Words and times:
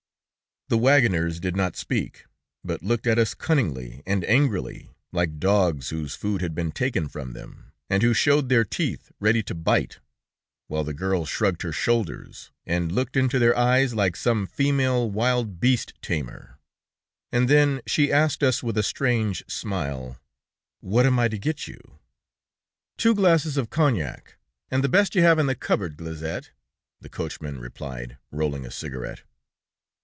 The 0.67 0.77
wagoners 0.77 1.41
did 1.41 1.53
not 1.57 1.75
speak, 1.75 2.23
but 2.63 2.81
looked 2.81 3.05
at 3.05 3.19
us 3.19 3.33
cunningly 3.33 4.01
and 4.05 4.23
angrily, 4.23 4.89
like 5.11 5.37
dogs 5.37 5.89
whose 5.89 6.15
food 6.15 6.39
had 6.41 6.55
been 6.55 6.71
taken 6.71 7.09
from 7.09 7.33
them, 7.33 7.73
and 7.89 8.01
who 8.01 8.13
showed 8.13 8.47
their 8.47 8.63
teeth, 8.63 9.11
ready 9.19 9.43
to 9.43 9.53
bite, 9.53 9.99
while 10.69 10.85
the 10.85 10.93
girl 10.93 11.25
shrugged 11.25 11.63
her 11.63 11.73
shoulders 11.73 12.51
and 12.65 12.89
looked 12.89 13.17
into 13.17 13.37
their 13.37 13.53
eyes 13.57 13.93
like 13.93 14.15
some 14.15 14.47
female 14.47 15.11
wild 15.11 15.59
beast 15.59 15.91
tamer; 16.01 16.57
and 17.33 17.49
then 17.49 17.81
she 17.85 18.09
asked 18.09 18.41
us 18.41 18.63
with 18.63 18.77
a 18.77 18.81
strange 18.83 19.43
smile: 19.49 20.21
"What 20.79 21.05
am 21.05 21.19
I 21.19 21.27
to 21.27 21.37
get 21.37 21.67
you?" 21.67 21.99
"Two 22.95 23.13
glasses 23.13 23.57
of 23.57 23.69
cognac, 23.69 24.37
and 24.69 24.85
the 24.85 24.87
best 24.87 25.15
you 25.15 25.21
have 25.21 25.37
in 25.37 25.47
the 25.47 25.53
cupboard," 25.55 25.97
Glaizette, 25.97 26.51
the 27.01 27.09
coachman 27.09 27.59
replied, 27.59 28.17
rolling 28.31 28.65
a 28.65 28.71
cigarette. 28.71 29.23